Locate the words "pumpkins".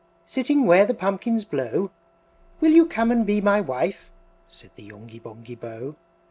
0.95-1.45